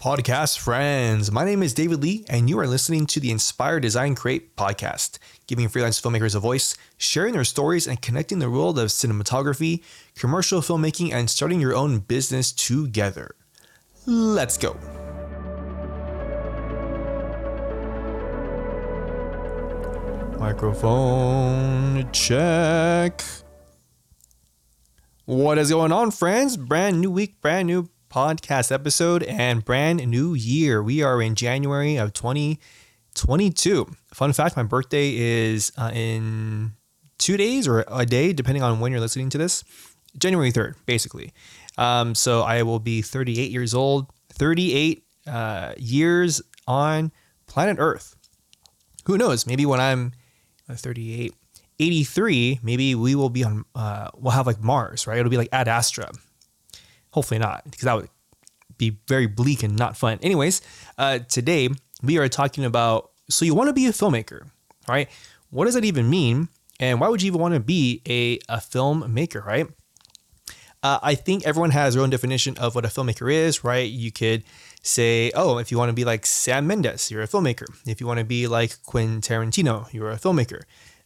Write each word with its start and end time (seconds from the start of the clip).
Podcast 0.00 0.58
friends, 0.58 1.30
my 1.30 1.44
name 1.44 1.62
is 1.62 1.74
David 1.74 2.00
Lee, 2.00 2.24
and 2.26 2.48
you 2.48 2.58
are 2.58 2.66
listening 2.66 3.04
to 3.04 3.20
the 3.20 3.30
Inspire 3.30 3.78
Design 3.78 4.14
Create 4.14 4.56
podcast, 4.56 5.18
giving 5.46 5.68
freelance 5.68 6.00
filmmakers 6.00 6.34
a 6.34 6.40
voice, 6.40 6.74
sharing 6.96 7.34
their 7.34 7.44
stories, 7.44 7.86
and 7.86 8.00
connecting 8.00 8.38
the 8.38 8.48
world 8.48 8.78
of 8.78 8.88
cinematography, 8.88 9.82
commercial 10.16 10.62
filmmaking, 10.62 11.12
and 11.12 11.28
starting 11.28 11.60
your 11.60 11.76
own 11.76 11.98
business 11.98 12.50
together. 12.50 13.34
Let's 14.06 14.56
go. 14.56 14.72
Microphone 20.38 22.10
check. 22.12 23.22
What 25.26 25.58
is 25.58 25.68
going 25.68 25.92
on, 25.92 26.10
friends? 26.10 26.56
Brand 26.56 27.02
new 27.02 27.10
week, 27.10 27.38
brand 27.42 27.66
new 27.66 27.90
podcast 28.10 28.72
episode, 28.72 29.22
and 29.22 29.64
brand 29.64 30.06
new 30.06 30.34
year. 30.34 30.82
We 30.82 31.02
are 31.02 31.22
in 31.22 31.36
January 31.36 31.96
of 31.96 32.12
2022. 32.12 33.86
Fun 34.12 34.32
fact 34.32 34.56
my 34.56 34.64
birthday 34.64 35.14
is 35.16 35.72
uh, 35.78 35.92
in 35.94 36.72
two 37.18 37.36
days 37.36 37.68
or 37.68 37.84
a 37.88 38.04
day, 38.04 38.32
depending 38.32 38.62
on 38.62 38.80
when 38.80 38.90
you're 38.90 39.00
listening 39.00 39.30
to 39.30 39.38
this. 39.38 39.62
January 40.18 40.50
3rd, 40.50 40.74
basically. 40.86 41.32
Um, 41.78 42.14
so 42.16 42.42
I 42.42 42.64
will 42.64 42.80
be 42.80 43.00
38 43.00 43.50
years 43.50 43.74
old, 43.74 44.08
38 44.32 45.04
uh, 45.26 45.74
years 45.78 46.42
on 46.66 47.12
planet 47.46 47.76
Earth. 47.78 48.16
Who 49.04 49.16
knows? 49.16 49.46
Maybe 49.46 49.64
when 49.64 49.80
I'm 49.80 50.12
38, 50.68 51.32
83, 51.78 52.60
maybe 52.62 52.94
we 52.94 53.14
will 53.14 53.30
be 53.30 53.44
on, 53.44 53.64
uh, 53.74 54.08
we'll 54.16 54.32
have 54.32 54.46
like 54.46 54.60
Mars, 54.60 55.06
right? 55.06 55.18
It'll 55.18 55.30
be 55.30 55.36
like 55.36 55.48
Ad 55.52 55.68
Astra. 55.68 56.10
Hopefully 57.12 57.38
not, 57.38 57.64
because 57.64 57.82
that 57.84 57.94
would 57.94 58.08
be 58.78 58.98
very 59.06 59.26
bleak 59.26 59.62
and 59.62 59.76
not 59.76 59.96
fun. 59.96 60.18
Anyways, 60.22 60.62
uh, 60.98 61.18
today 61.20 61.68
we 62.02 62.18
are 62.18 62.28
talking 62.28 62.64
about 62.64 63.10
so 63.28 63.44
you 63.44 63.54
want 63.54 63.68
to 63.68 63.72
be 63.72 63.86
a 63.86 63.90
filmmaker, 63.90 64.50
right? 64.88 65.08
What 65.50 65.66
does 65.66 65.74
that 65.74 65.84
even 65.84 66.10
mean? 66.10 66.48
And 66.78 67.00
why 67.00 67.08
would 67.08 67.22
you 67.22 67.28
even 67.28 67.40
want 67.40 67.54
to 67.54 67.60
be 67.60 68.02
a, 68.08 68.38
a 68.48 68.58
filmmaker, 68.58 69.44
right? 69.44 69.66
Uh, 70.82 70.98
I 71.02 71.14
think 71.14 71.46
everyone 71.46 71.70
has 71.72 71.94
their 71.94 72.02
own 72.02 72.10
definition 72.10 72.56
of 72.56 72.74
what 72.74 72.86
a 72.86 72.88
filmmaker 72.88 73.30
is, 73.32 73.62
right? 73.62 73.88
You 73.88 74.10
could 74.10 74.44
say, 74.82 75.30
oh, 75.34 75.58
if 75.58 75.70
you 75.70 75.76
want 75.76 75.90
to 75.90 75.94
be 75.94 76.06
like 76.06 76.24
Sam 76.24 76.66
Mendes, 76.66 77.10
you're 77.10 77.22
a 77.22 77.28
filmmaker. 77.28 77.66
If 77.86 78.00
you 78.00 78.06
want 78.06 78.18
to 78.18 78.24
be 78.24 78.46
like 78.46 78.82
Quentin 78.84 79.20
Tarantino, 79.20 79.92
you're 79.92 80.10
a 80.10 80.16
filmmaker. 80.16 80.62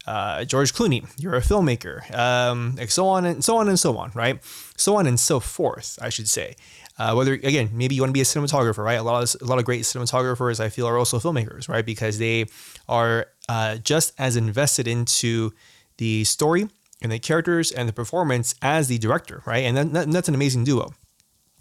Uh, 0.06 0.44
George 0.44 0.74
Clooney, 0.74 1.06
you're 1.18 1.34
a 1.34 1.40
filmmaker, 1.40 2.14
um, 2.14 2.74
like 2.76 2.90
so 2.90 3.06
on 3.06 3.24
and 3.24 3.42
so 3.44 3.56
on 3.56 3.68
and 3.68 3.78
so 3.78 3.96
on, 3.96 4.10
right? 4.14 4.38
So 4.76 4.96
on 4.96 5.06
and 5.06 5.18
so 5.18 5.40
forth, 5.40 5.98
I 6.02 6.10
should 6.10 6.28
say. 6.28 6.56
Uh, 6.96 7.12
whether 7.14 7.32
again, 7.32 7.70
maybe 7.72 7.94
you 7.94 8.02
want 8.02 8.10
to 8.10 8.12
be 8.14 8.20
a 8.20 8.24
cinematographer, 8.24 8.84
right? 8.84 8.94
A 8.94 9.02
lot 9.02 9.22
of 9.22 9.42
a 9.42 9.44
lot 9.44 9.58
of 9.58 9.64
great 9.64 9.82
cinematographers, 9.82 10.60
I 10.60 10.68
feel, 10.68 10.86
are 10.86 10.98
also 10.98 11.18
filmmakers, 11.18 11.68
right? 11.68 11.84
Because 11.84 12.18
they 12.18 12.46
are 12.88 13.26
uh, 13.48 13.76
just 13.78 14.12
as 14.18 14.36
invested 14.36 14.86
into 14.86 15.52
the 15.96 16.24
story 16.24 16.68
and 17.02 17.10
the 17.10 17.18
characters 17.18 17.72
and 17.72 17.88
the 17.88 17.92
performance 17.92 18.54
as 18.62 18.88
the 18.88 18.98
director, 18.98 19.42
right? 19.44 19.64
And 19.64 19.76
that, 19.94 20.10
that's 20.10 20.28
an 20.28 20.34
amazing 20.34 20.64
duo. 20.64 20.92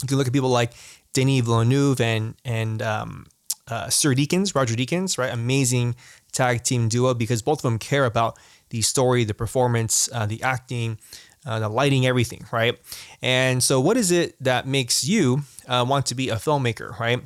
You 0.01 0.07
can 0.07 0.17
look 0.17 0.27
at 0.27 0.33
people 0.33 0.49
like 0.49 0.73
Denis 1.13 1.41
Villeneuve 1.41 2.01
and 2.01 2.35
and 2.45 2.81
um, 2.81 3.25
uh, 3.67 3.89
Sir 3.89 4.13
Deakins, 4.13 4.55
Roger 4.55 4.75
Deakins, 4.75 5.17
right? 5.17 5.33
Amazing 5.33 5.95
tag 6.31 6.63
team 6.63 6.89
duo 6.89 7.13
because 7.13 7.41
both 7.41 7.59
of 7.59 7.63
them 7.63 7.79
care 7.79 8.05
about 8.05 8.37
the 8.69 8.81
story, 8.81 9.23
the 9.23 9.33
performance, 9.33 10.09
uh, 10.11 10.25
the 10.25 10.41
acting, 10.43 10.97
uh, 11.45 11.59
the 11.59 11.69
lighting, 11.69 12.05
everything, 12.05 12.45
right? 12.51 12.77
And 13.21 13.61
so, 13.63 13.79
what 13.79 13.97
is 13.97 14.11
it 14.11 14.35
that 14.43 14.67
makes 14.67 15.03
you 15.03 15.41
uh, 15.67 15.85
want 15.87 16.05
to 16.07 16.15
be 16.15 16.29
a 16.29 16.35
filmmaker, 16.35 16.97
right? 16.99 17.21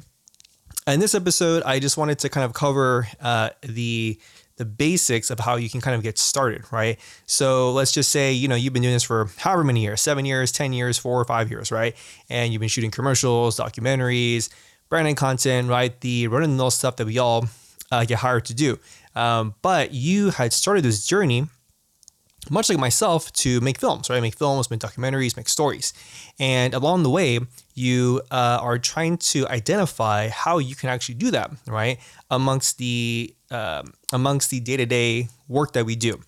In 0.85 0.99
this 0.99 1.15
episode, 1.15 1.63
I 1.63 1.79
just 1.79 1.97
wanted 1.97 2.19
to 2.19 2.29
kind 2.29 2.45
of 2.45 2.53
cover 2.53 3.07
uh, 3.21 3.49
the 3.61 4.19
the 4.57 4.65
basics 4.65 5.29
of 5.29 5.39
how 5.39 5.55
you 5.55 5.69
can 5.69 5.81
kind 5.81 5.95
of 5.95 6.01
get 6.01 6.17
started, 6.17 6.63
right? 6.71 6.99
So 7.27 7.71
let's 7.71 7.91
just 7.91 8.11
say, 8.11 8.33
you 8.33 8.47
know, 8.47 8.55
you've 8.55 8.73
been 8.73 8.81
doing 8.81 8.95
this 8.95 9.03
for 9.03 9.29
however 9.37 9.63
many 9.63 9.81
years, 9.81 10.01
seven 10.01 10.25
years, 10.25 10.51
10 10.51 10.73
years, 10.73 10.97
four 10.97 11.21
or 11.21 11.25
five 11.25 11.51
years, 11.51 11.71
right? 11.71 11.95
And 12.27 12.51
you've 12.51 12.59
been 12.59 12.69
shooting 12.69 12.89
commercials, 12.89 13.59
documentaries, 13.59 14.49
branding 14.89 15.15
content, 15.15 15.69
right? 15.69 15.99
The 16.01 16.27
run 16.27 16.43
of 16.43 16.57
the 16.57 16.69
stuff 16.69 16.95
that 16.97 17.05
we 17.05 17.17
all 17.17 17.45
uh, 17.91 18.05
get 18.05 18.19
hired 18.19 18.45
to 18.45 18.53
do. 18.53 18.79
Um, 19.15 19.55
but 19.61 19.93
you 19.93 20.29
had 20.29 20.53
started 20.53 20.83
this 20.83 21.05
journey 21.05 21.47
much 22.49 22.69
like 22.69 22.79
myself, 22.79 23.31
to 23.33 23.59
make 23.61 23.77
films, 23.77 24.09
right? 24.09 24.21
Make 24.21 24.37
films, 24.37 24.69
make 24.69 24.79
documentaries, 24.79 25.35
make 25.37 25.49
stories. 25.49 25.93
And 26.39 26.73
along 26.73 27.03
the 27.03 27.09
way, 27.09 27.39
you 27.73 28.21
uh, 28.31 28.59
are 28.61 28.77
trying 28.77 29.17
to 29.17 29.47
identify 29.47 30.29
how 30.29 30.57
you 30.57 30.75
can 30.75 30.89
actually 30.89 31.15
do 31.15 31.31
that, 31.31 31.51
right? 31.67 31.99
Amongst 32.29 32.77
the 32.77 33.33
um, 33.49 33.93
amongst 34.11 34.49
the 34.49 34.59
day 34.59 34.77
to 34.77 34.85
day 34.85 35.29
work 35.47 35.73
that 35.73 35.85
we 35.85 35.95
do. 35.95 36.19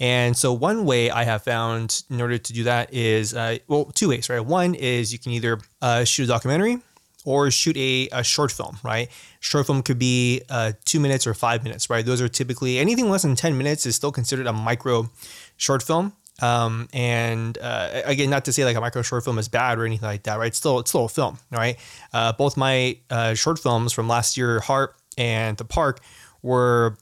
And 0.00 0.36
so 0.36 0.52
one 0.52 0.84
way 0.84 1.10
I 1.10 1.24
have 1.24 1.44
found 1.44 2.02
in 2.10 2.20
order 2.20 2.38
to 2.38 2.52
do 2.52 2.64
that 2.64 2.92
is 2.92 3.34
uh, 3.34 3.58
well, 3.68 3.86
two 3.86 4.08
ways, 4.08 4.28
right? 4.28 4.40
One 4.40 4.74
is 4.74 5.12
you 5.12 5.18
can 5.18 5.32
either 5.32 5.60
uh, 5.80 6.04
shoot 6.04 6.24
a 6.24 6.28
documentary 6.28 6.78
or 7.24 7.50
shoot 7.50 7.76
a, 7.76 8.08
a 8.12 8.24
short 8.24 8.50
film, 8.50 8.78
right? 8.82 9.08
Short 9.40 9.66
film 9.66 9.82
could 9.82 9.98
be 9.98 10.42
uh, 10.50 10.72
two 10.84 11.00
minutes 11.00 11.26
or 11.26 11.34
five 11.34 11.62
minutes, 11.62 11.88
right? 11.88 12.04
Those 12.04 12.20
are 12.20 12.28
typically 12.28 12.78
anything 12.78 13.08
less 13.08 13.22
than 13.22 13.36
10 13.36 13.56
minutes 13.56 13.86
is 13.86 13.94
still 13.94 14.12
considered 14.12 14.46
a 14.46 14.52
micro 14.52 15.08
short 15.56 15.82
film. 15.82 16.12
Um, 16.40 16.88
and 16.92 17.56
uh, 17.58 18.02
again, 18.04 18.30
not 18.30 18.44
to 18.46 18.52
say 18.52 18.64
like 18.64 18.76
a 18.76 18.80
micro 18.80 19.02
short 19.02 19.24
film 19.24 19.38
is 19.38 19.48
bad 19.48 19.78
or 19.78 19.86
anything 19.86 20.06
like 20.06 20.24
that, 20.24 20.38
right? 20.38 20.48
It's 20.48 20.58
still 20.58 20.80
it's 20.80 20.90
still 20.90 21.04
a 21.04 21.08
film, 21.08 21.38
right? 21.50 21.78
Uh, 22.12 22.32
both 22.32 22.56
my 22.56 22.96
uh, 23.10 23.34
short 23.34 23.58
films 23.58 23.92
from 23.92 24.08
last 24.08 24.36
year, 24.36 24.58
Heart 24.60 24.96
and 25.16 25.56
The 25.56 25.64
Park, 25.64 26.00
were 26.42 26.96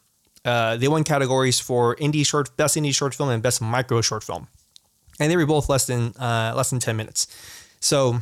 uh, 0.45 0.77
they 0.77 0.89
won 0.89 1.05
categories 1.05 1.61
for 1.61 1.97
indie 1.97 2.27
short, 2.27 2.55
best 2.57 2.77
indie 2.77 2.95
short 2.95 3.15
film 3.15 3.31
and 3.31 3.43
best 3.43 3.63
micro 3.63 4.01
short 4.03 4.25
film, 4.25 4.49
and 5.19 5.31
they 5.31 5.37
were 5.37 5.47
both 5.47 5.71
less 5.71 5.87
than 5.87 6.13
uh, 6.19 6.53
less 6.55 6.69
than 6.71 6.81
ten 6.81 6.97
minutes. 6.97 7.27
So 7.81 8.21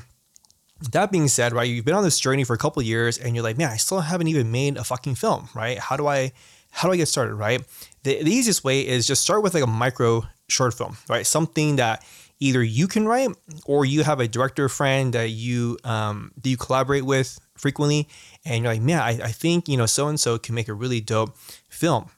that 0.92 1.10
being 1.10 1.28
said, 1.28 1.52
right, 1.52 1.68
you've 1.68 1.84
been 1.84 1.94
on 1.94 2.04
this 2.04 2.20
journey 2.20 2.44
for 2.44 2.54
a 2.54 2.58
couple 2.58 2.80
years 2.82 3.18
and 3.18 3.34
you're 3.34 3.42
like, 3.42 3.58
man, 3.58 3.70
I 3.70 3.76
still 3.76 4.00
haven't 4.00 4.28
even 4.28 4.50
made 4.50 4.76
a 4.76 4.84
fucking 4.84 5.16
film, 5.16 5.48
right? 5.54 5.78
How 5.78 5.96
do 5.96 6.06
I 6.06 6.32
how 6.70 6.86
do 6.86 6.92
I 6.92 6.96
get 6.96 7.08
started, 7.08 7.34
right? 7.34 7.62
The, 8.02 8.22
the 8.22 8.30
easiest 8.30 8.62
way 8.62 8.86
is 8.86 9.06
just 9.06 9.22
start 9.22 9.42
with 9.42 9.54
like 9.54 9.62
a 9.62 9.66
micro 9.66 10.24
short 10.48 10.74
film, 10.74 10.96
right? 11.08 11.26
Something 11.26 11.76
that 11.76 12.04
either 12.40 12.62
you 12.62 12.86
can 12.86 13.06
write 13.06 13.30
or 13.66 13.84
you 13.84 14.04
have 14.04 14.20
a 14.20 14.28
director 14.28 14.68
friend 14.68 15.12
that 15.14 15.30
you 15.30 15.78
um, 15.84 16.32
that 16.42 16.48
you 16.48 16.56
collaborate 16.56 17.04
with 17.04 17.38
frequently, 17.56 18.08
and 18.44 18.62
you're 18.62 18.72
like, 18.72 18.82
man, 18.82 19.00
I, 19.00 19.10
I 19.24 19.32
think 19.32 19.68
you 19.68 19.76
know 19.76 19.86
so 19.86 20.08
and 20.08 20.20
so 20.20 20.38
can 20.38 20.54
make 20.54 20.68
a 20.68 20.74
really 20.74 21.00
dope 21.00 21.36
film. 21.68 22.10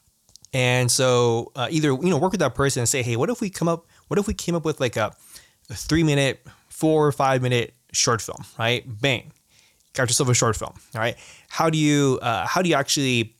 And 0.53 0.91
so 0.91 1.51
uh, 1.55 1.67
either 1.71 1.89
you 1.89 2.09
know 2.09 2.17
work 2.17 2.31
with 2.31 2.41
that 2.41 2.55
person 2.55 2.81
and 2.81 2.89
say, 2.89 3.01
hey, 3.01 3.15
what 3.15 3.29
if 3.29 3.41
we 3.41 3.49
come 3.49 3.67
up? 3.67 3.87
What 4.07 4.19
if 4.19 4.27
we 4.27 4.33
came 4.33 4.55
up 4.55 4.65
with 4.65 4.79
like 4.79 4.97
a, 4.97 5.15
a 5.69 5.73
three 5.73 6.03
minute, 6.03 6.45
four 6.69 7.07
or 7.07 7.11
five 7.11 7.41
minute 7.41 7.73
short 7.91 8.21
film, 8.21 8.45
right? 8.57 8.83
Bang, 9.01 9.31
got 9.93 10.09
yourself 10.09 10.29
a 10.29 10.33
short 10.33 10.55
film. 10.55 10.73
All 10.95 11.01
right. 11.01 11.15
How 11.49 11.69
do 11.69 11.77
you 11.77 12.19
uh, 12.21 12.45
how 12.47 12.61
do 12.61 12.69
you 12.69 12.75
actually 12.75 13.35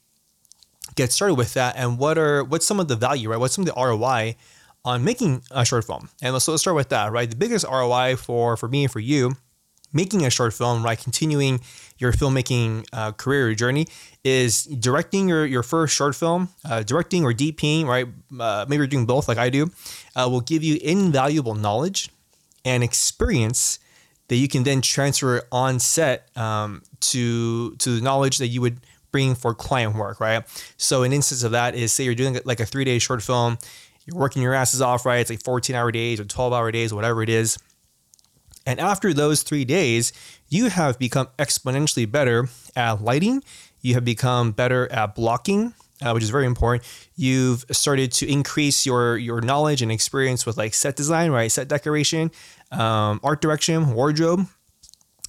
get 0.95 1.12
started 1.12 1.35
with 1.35 1.53
that? 1.53 1.75
And 1.78 1.97
what 1.97 2.17
are 2.17 2.44
what's 2.44 2.66
some 2.66 2.79
of 2.79 2.88
the 2.88 2.95
value, 2.95 3.29
right? 3.29 3.38
What's 3.38 3.56
some 3.56 3.67
of 3.67 3.73
the 3.73 3.81
ROI 3.81 4.35
on 4.84 5.03
making 5.03 5.44
a 5.51 5.66
short 5.66 5.85
film? 5.85 6.09
And 6.22 6.34
let's, 6.34 6.47
let's 6.47 6.61
start 6.61 6.75
with 6.75 6.90
that, 6.90 7.11
right? 7.11 7.29
The 7.29 7.35
biggest 7.35 7.66
ROI 7.66 8.16
for 8.17 8.57
for 8.57 8.67
me 8.67 8.84
and 8.84 8.91
for 8.91 9.00
you 9.00 9.35
making 9.94 10.25
a 10.25 10.29
short 10.29 10.53
film, 10.53 10.84
right? 10.84 10.97
Continuing 10.97 11.59
your 11.97 12.11
filmmaking 12.11 12.85
uh, 12.94 13.11
career 13.11 13.53
journey 13.53 13.88
is 14.23 14.63
directing 14.66 15.28
your, 15.28 15.45
your 15.45 15.63
first 15.63 15.95
short 15.95 16.16
film, 16.16 16.50
uh, 16.66 16.84
directing 16.84 17.23
or 17.23 17.34
DPing, 17.34 17.85
right? 17.85 18.07
Uh, 18.40 18.66
maybe 18.67 18.78
you're 18.78 18.88
doing 18.88 19.06
both 19.06 19.28
like 19.28 19.38
I 19.38 19.50
do, 19.50 19.69
uh, 20.16 20.28
will 20.29 20.41
give 20.41 20.63
you 20.63 20.79
invaluable 20.81 21.56
knowledge 21.56 22.09
and 22.63 22.84
experience 22.84 23.79
that 24.31 24.38
you 24.38 24.47
can 24.47 24.64
then 24.64 24.80
transfer 24.80 25.44
on 25.52 25.78
set 25.78 26.30
um, 26.38 26.81
to 27.02 27.75
to 27.75 27.97
the 27.97 28.02
knowledge 28.02 28.38
that 28.38 28.47
you 28.47 28.61
would 28.61 28.79
bring 29.11 29.35
for 29.35 29.53
client 29.53 29.94
work, 29.94 30.22
right? 30.22 30.46
So 30.78 31.03
an 31.03 31.11
instance 31.11 31.44
of 31.44 31.52
that 31.52 31.76
is 31.76 31.91
say 31.91 32.05
you're 32.05 32.16
doing 32.16 32.40
like 32.46 32.61
a 32.61 32.66
three 32.66 32.85
day 32.85 32.97
short 32.97 33.22
film, 33.22 33.58
you're 34.05 34.17
working 34.17 34.41
your 34.41 34.53
asses 34.53 34.82
off, 34.82 35.05
right? 35.05 35.17
It's 35.17 35.29
like 35.29 35.44
14 35.44 35.76
hour 35.76 35.91
days 35.91 36.17
or 36.22 36.23
12 36.23 36.53
hour 36.53 36.72
days, 36.72 36.94
whatever 36.94 37.22
it 37.22 37.28
is. 37.28 37.58
And 38.66 38.79
after 38.79 39.14
those 39.14 39.44
three 39.44 39.66
days, 39.66 40.14
you 40.47 40.70
have 40.70 40.97
become 40.97 41.28
exponentially 41.38 42.09
better 42.09 42.47
at 42.73 43.02
lighting. 43.02 43.44
You 43.82 43.96
have 43.96 44.05
become 44.05 44.53
better 44.53 44.90
at 44.94 45.14
blocking, 45.14 45.73
uh, 46.02 46.11
which 46.11 46.23
is 46.23 46.29
very 46.29 46.46
important. 46.46 46.90
You've 47.17 47.66
started 47.72 48.14
to 48.14 48.32
increase 48.32 48.85
your 48.85 49.17
your 49.17 49.41
knowledge 49.41 49.82
and 49.82 49.91
experience 49.91 50.46
with 50.46 50.55
like 50.55 50.73
set 50.73 50.96
design, 50.96 51.32
right? 51.32 51.52
Set 51.52 51.67
decoration, 51.67 52.32
um, 52.72 53.20
art 53.23 53.41
direction, 53.41 53.94
wardrobe. 53.94 54.47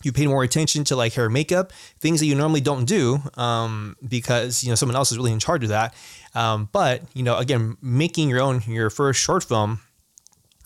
You 0.03 0.11
pay 0.11 0.27
more 0.27 0.43
attention 0.43 0.83
to 0.85 0.97
like 0.97 1.13
hair 1.13 1.31
makeup, 1.31 1.73
things 2.01 2.19
that 2.19 2.27
you 2.27 2.35
normally 2.35 2.61
don't 2.61 2.87
do 2.87 3.21
um, 3.35 3.97
because 4.07 4.65
you 4.65 4.71
know 4.71 4.75
someone 4.75 4.97
else 4.97 5.13
is 5.13 5.19
really 5.19 5.33
in 5.33 5.39
charge 5.39 5.63
of 5.63 5.69
that. 5.69 5.95
Um, 6.35 6.69
but 6.73 7.03
you 7.15 7.23
know, 7.23 7.37
again, 7.37 7.77
making 7.81 8.29
your 8.29 8.41
own 8.41 8.63
your 8.67 8.91
first 8.91 9.21
short 9.21 9.45
film 9.45 9.81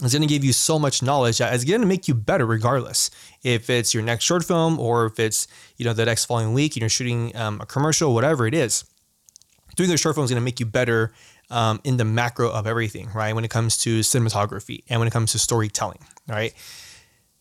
is 0.02 0.12
going 0.12 0.23
to 0.23 0.28
give 0.28 0.44
you 0.44 0.52
so 0.52 0.78
much 0.78 1.02
knowledge 1.02 1.38
that 1.38 1.55
it's 1.55 1.64
going 1.64 1.81
to 1.81 1.87
make 1.87 2.06
you 2.06 2.14
better 2.14 2.44
regardless. 2.44 3.11
If 3.43 3.70
it's 3.70 3.94
your 3.94 4.02
next 4.02 4.25
short 4.25 4.44
film 4.44 4.79
or 4.79 5.06
if 5.06 5.19
it's, 5.19 5.49
you 5.76 5.84
know, 5.84 5.93
the 5.93 6.05
next 6.05 6.26
following 6.26 6.52
week 6.52 6.76
and 6.76 6.82
you're 6.82 6.90
shooting 6.90 7.34
um, 7.37 7.61
a 7.61 7.67
commercial, 7.67 8.12
whatever 8.12 8.46
it 8.46 8.55
is, 8.55 8.84
doing 9.75 9.88
the 9.88 9.96
short 9.96 10.14
film 10.14 10.25
is 10.25 10.31
going 10.31 10.40
to 10.40 10.44
make 10.44 10.61
you 10.61 10.67
better 10.67 11.12
um, 11.50 11.81
in 11.84 11.96
the 11.96 12.04
macro 12.04 12.50
of 12.50 12.66
everything, 12.66 13.08
right? 13.14 13.34
When 13.34 13.44
it 13.44 13.50
comes 13.50 13.78
to 13.78 14.00
cinematography 14.00 14.84
and 14.88 15.00
when 15.00 15.08
it 15.08 15.12
comes 15.12 15.32
to 15.32 15.38
storytelling, 15.38 16.00
right? 16.28 16.54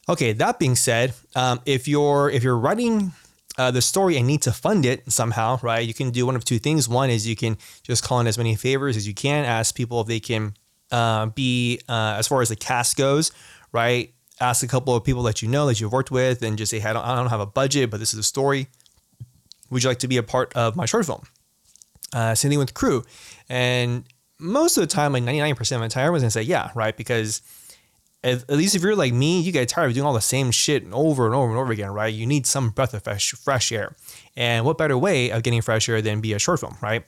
Okay, 0.07 0.34
that 0.34 0.60
being 0.60 0.75
said, 0.75 1.13
um, 1.36 1.62
if 1.66 1.88
you're 1.88 2.30
if 2.30 2.44
you're 2.44 2.57
writing 2.57 3.12
uh, 3.57 3.72
the 3.72 3.81
story 3.81 4.18
and 4.18 4.28
need 4.28 4.42
to 4.44 4.52
fund 4.52 4.86
it 4.86 5.12
somehow, 5.12 5.60
right? 5.62 5.88
You 5.88 5.94
can 5.94 6.12
do 6.12 6.25
one 6.25 6.36
of 6.36 6.44
two 6.46 6.60
things. 6.60 6.88
One 6.88 7.10
is 7.10 7.28
you 7.28 7.36
can 7.36 7.57
just 7.84 8.04
call 8.04 8.19
in 8.19 8.28
as 8.28 8.38
many 8.38 8.56
favors 8.56 8.98
as 8.98 9.07
you 9.07 9.13
can, 9.13 9.46
ask 9.46 9.74
people 9.75 10.02
if 10.02 10.07
they 10.07 10.19
can 10.19 10.56
uh, 10.92 11.28
be, 11.28 11.80
uh, 11.88 12.16
as 12.18 12.28
far 12.28 12.42
as 12.42 12.50
the 12.50 12.56
cast 12.56 12.98
goes, 12.98 13.31
right? 13.72 14.13
Ask 14.40 14.63
a 14.63 14.68
couple 14.68 14.94
of 14.96 15.04
people 15.04 15.24
that 15.24 15.42
you 15.42 15.48
know 15.48 15.68
that 15.68 15.80
you've 15.80 15.94
worked 15.94 16.12
with 16.12 16.42
and 16.42 16.57
just 16.57 16.69
say, 16.69 16.80
hey, 16.80 16.90
I 16.90 16.94
don't, 16.94 17.06
I 17.06 17.16
don't 17.16 17.30
have 17.30 17.40
a 17.40 17.46
budget, 17.46 17.90
but 17.90 18.00
this 18.00 18.13
is 18.13 18.19
a 18.19 18.24
story. 18.24 18.68
Would 19.69 19.84
you 19.84 19.90
like 19.90 20.00
to 20.00 20.07
be 20.07 20.18
a 20.18 20.24
part 20.24 20.54
of 20.54 20.75
my 20.75 20.86
short 20.86 21.06
film? 21.06 21.24
Uh, 22.16 22.34
same 22.34 22.50
thing 22.50 22.60
with 22.60 22.74
crew. 22.74 23.04
And 23.50 24.06
most 24.40 24.78
of 24.78 24.82
the 24.82 24.88
time, 24.88 25.12
like 25.12 25.24
99% 25.24 25.60
of 25.60 25.82
the 25.82 25.90
time, 25.90 26.04
everyone's 26.04 26.24
gonna 26.24 26.32
say, 26.32 26.44
yeah, 26.44 26.72
right? 26.74 26.96
Because 26.96 27.42
at, 28.24 28.50
least 28.50 28.74
if 28.74 28.82
you're 28.82 28.96
like 28.96 29.14
me, 29.14 29.42
you 29.42 29.52
get 29.52 29.68
tired 29.68 29.88
of 29.88 29.94
doing 29.94 30.08
all 30.08 30.14
the 30.14 30.22
same 30.22 30.50
shit 30.50 30.84
over 30.92 31.26
and 31.26 31.36
over 31.36 31.50
and 31.52 31.60
over 31.60 31.72
again, 31.74 31.92
right? 31.92 32.14
You 32.14 32.26
need 32.26 32.48
some 32.48 32.70
breath 32.70 32.94
of 32.94 33.04
fresh, 33.04 33.32
fresh 33.34 33.72
air. 33.72 33.96
And 34.36 34.66
what 34.66 34.78
better 34.78 34.98
way 34.98 35.30
of 35.30 35.44
getting 35.44 35.62
fresh 35.62 35.90
air 35.90 36.02
than 36.02 36.22
be 36.22 36.32
a 36.32 36.40
short 36.40 36.62
film, 36.62 36.78
right? 36.82 37.04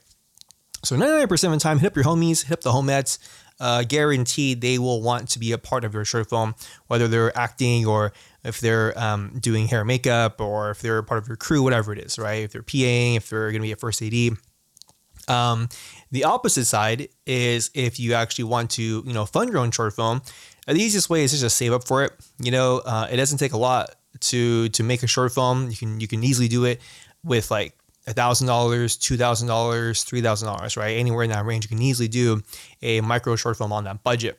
So 0.84 0.94
99% 0.94 1.44
of 1.44 1.52
the 1.52 1.58
time, 1.58 1.78
hit 1.78 1.88
up 1.88 1.96
your 1.96 2.04
homies, 2.04 2.44
hit 2.44 2.52
up 2.52 2.60
the 2.60 2.72
homettes. 2.72 3.18
Uh, 3.60 3.82
guaranteed 3.82 4.60
they 4.60 4.78
will 4.78 5.02
want 5.02 5.28
to 5.30 5.40
be 5.40 5.50
a 5.50 5.58
part 5.58 5.84
of 5.84 5.92
your 5.92 6.04
short 6.04 6.28
film, 6.30 6.54
whether 6.86 7.08
they're 7.08 7.36
acting 7.36 7.84
or 7.84 8.12
if 8.44 8.60
they're 8.60 8.96
um, 8.96 9.36
doing 9.40 9.66
hair 9.66 9.80
and 9.80 9.88
makeup 9.88 10.40
or 10.40 10.70
if 10.70 10.80
they're 10.80 11.02
part 11.02 11.20
of 11.20 11.26
your 11.26 11.36
crew, 11.36 11.60
whatever 11.60 11.92
it 11.92 11.98
is, 11.98 12.20
right? 12.20 12.44
If 12.44 12.52
they're 12.52 12.62
PAing, 12.62 13.16
if 13.16 13.30
they're 13.30 13.50
going 13.50 13.60
to 13.60 13.66
be 13.66 13.72
a 13.72 13.76
first 13.76 14.00
AD. 14.00 14.12
Um, 15.28 15.68
the 16.10 16.24
opposite 16.24 16.64
side 16.64 17.08
is 17.26 17.70
if 17.74 18.00
you 18.00 18.14
actually 18.14 18.44
want 18.44 18.70
to, 18.72 18.82
you 19.06 19.12
know, 19.12 19.26
fund 19.26 19.50
your 19.50 19.58
own 19.58 19.70
short 19.70 19.94
film, 19.94 20.22
the 20.66 20.74
easiest 20.74 21.10
way 21.10 21.22
is 21.22 21.30
just 21.32 21.42
to 21.42 21.50
save 21.50 21.72
up 21.72 21.86
for 21.86 22.04
it. 22.04 22.12
You 22.38 22.50
know, 22.50 22.78
uh, 22.78 23.08
it 23.10 23.16
doesn't 23.16 23.38
take 23.38 23.52
a 23.52 23.58
lot 23.58 23.94
to 24.20 24.68
to 24.70 24.82
make 24.82 25.02
a 25.02 25.06
short 25.06 25.32
film. 25.32 25.70
You 25.70 25.76
can 25.76 26.00
you 26.00 26.08
can 26.08 26.24
easily 26.24 26.48
do 26.48 26.64
it 26.64 26.80
with 27.24 27.50
like 27.50 27.74
thousand 28.06 28.46
dollars, 28.46 28.96
two 28.96 29.16
thousand 29.16 29.48
dollars, 29.48 30.02
three 30.02 30.22
thousand 30.22 30.48
dollars, 30.48 30.76
right? 30.76 30.96
Anywhere 30.96 31.24
in 31.24 31.30
that 31.30 31.44
range, 31.44 31.64
you 31.64 31.68
can 31.68 31.82
easily 31.82 32.08
do 32.08 32.42
a 32.82 33.00
micro 33.00 33.36
short 33.36 33.56
film 33.56 33.72
on 33.72 33.84
that 33.84 34.02
budget. 34.02 34.38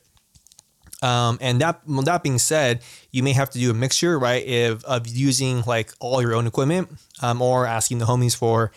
Um, 1.02 1.38
and 1.40 1.60
that 1.62 1.80
well, 1.86 2.02
that 2.02 2.22
being 2.22 2.38
said, 2.38 2.82
you 3.10 3.22
may 3.22 3.32
have 3.32 3.50
to 3.50 3.58
do 3.58 3.70
a 3.70 3.74
mixture, 3.74 4.18
right, 4.18 4.46
of, 4.66 4.84
of 4.84 5.08
using 5.08 5.62
like 5.66 5.92
all 5.98 6.20
your 6.20 6.34
own 6.34 6.46
equipment, 6.46 6.90
um, 7.22 7.40
or 7.40 7.66
asking 7.66 7.98
the 7.98 8.04
homies 8.04 8.36
for 8.36 8.70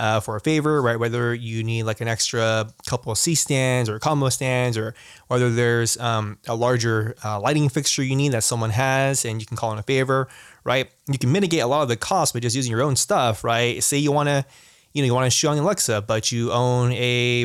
uh, 0.00 0.18
for 0.18 0.34
a 0.34 0.40
favor, 0.40 0.80
right? 0.80 0.98
Whether 0.98 1.34
you 1.34 1.62
need 1.62 1.82
like 1.82 2.00
an 2.00 2.08
extra 2.08 2.68
couple 2.88 3.12
of 3.12 3.18
C 3.18 3.34
stands 3.34 3.88
or 3.90 3.98
combo 3.98 4.30
stands, 4.30 4.78
or 4.78 4.94
whether 5.28 5.50
there's 5.50 5.98
um, 5.98 6.38
a 6.48 6.54
larger 6.54 7.14
uh, 7.22 7.38
lighting 7.38 7.68
fixture 7.68 8.02
you 8.02 8.16
need 8.16 8.32
that 8.32 8.42
someone 8.42 8.70
has 8.70 9.26
and 9.26 9.40
you 9.40 9.46
can 9.46 9.58
call 9.58 9.72
in 9.72 9.78
a 9.78 9.82
favor, 9.82 10.26
right? 10.64 10.90
You 11.06 11.18
can 11.18 11.30
mitigate 11.30 11.60
a 11.60 11.66
lot 11.66 11.82
of 11.82 11.88
the 11.88 11.96
cost 11.96 12.32
by 12.32 12.40
just 12.40 12.56
using 12.56 12.70
your 12.70 12.82
own 12.82 12.96
stuff, 12.96 13.44
right? 13.44 13.82
Say 13.84 13.98
you 13.98 14.10
want 14.10 14.30
to, 14.30 14.44
you 14.94 15.02
know, 15.02 15.06
you 15.06 15.14
want 15.14 15.26
to 15.26 15.30
show 15.30 15.50
on 15.50 15.58
Alexa, 15.58 16.02
but 16.02 16.32
you 16.32 16.50
own 16.50 16.92
a 16.92 17.44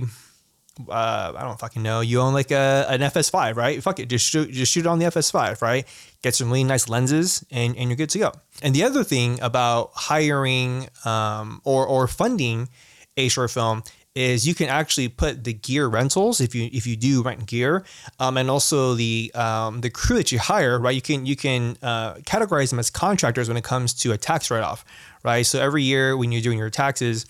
uh, 0.89 1.33
I 1.35 1.43
don't 1.43 1.59
fucking 1.59 1.81
know. 1.81 2.01
You 2.01 2.21
own 2.21 2.33
like 2.33 2.51
a 2.51 2.85
an 2.89 3.01
FS5, 3.01 3.55
right? 3.55 3.81
Fuck 3.81 3.99
it, 3.99 4.09
just 4.09 4.25
shoot 4.25 4.51
just 4.51 4.71
shoot 4.71 4.81
it 4.81 4.87
on 4.87 4.99
the 4.99 5.05
FS5, 5.05 5.61
right? 5.61 5.85
Get 6.21 6.35
some 6.35 6.47
really 6.47 6.63
nice 6.63 6.89
lenses, 6.89 7.45
and 7.51 7.75
and 7.77 7.89
you're 7.89 7.97
good 7.97 8.09
to 8.11 8.19
go. 8.19 8.31
And 8.61 8.75
the 8.75 8.83
other 8.83 9.03
thing 9.03 9.39
about 9.41 9.91
hiring 9.93 10.87
um, 11.05 11.61
or 11.63 11.85
or 11.85 12.07
funding 12.07 12.69
a 13.17 13.29
short 13.29 13.51
film 13.51 13.83
is 14.15 14.47
you 14.47 14.55
can 14.55 14.69
actually 14.69 15.09
put 15.09 15.43
the 15.43 15.53
gear 15.53 15.87
rentals 15.87 16.39
if 16.39 16.55
you 16.55 16.69
if 16.71 16.87
you 16.87 16.95
do 16.95 17.21
rent 17.21 17.45
gear, 17.45 17.83
um, 18.19 18.37
and 18.37 18.49
also 18.49 18.93
the 18.95 19.31
um, 19.35 19.81
the 19.81 19.89
crew 19.89 20.15
that 20.17 20.31
you 20.31 20.39
hire, 20.39 20.79
right? 20.79 20.95
You 20.95 21.01
can 21.01 21.25
you 21.25 21.35
can 21.35 21.77
uh, 21.81 22.15
categorize 22.15 22.69
them 22.69 22.79
as 22.79 22.89
contractors 22.89 23.47
when 23.47 23.57
it 23.57 23.63
comes 23.63 23.93
to 23.95 24.13
a 24.13 24.17
tax 24.17 24.49
write 24.49 24.63
off, 24.63 24.85
right? 25.23 25.45
So 25.45 25.61
every 25.61 25.83
year 25.83 26.15
when 26.15 26.31
you're 26.31 26.41
doing 26.41 26.57
your 26.57 26.69
taxes 26.69 27.25